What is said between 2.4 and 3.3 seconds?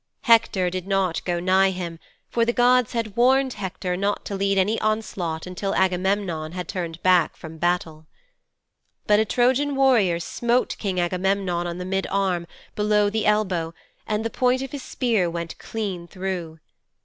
the gods had